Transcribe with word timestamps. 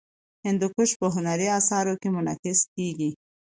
هندوکش 0.45 0.89
په 0.99 1.07
هنري 1.15 1.47
اثارو 1.59 1.93
کې 2.01 2.09
منعکس 2.15 2.59
کېږي. 2.75 3.11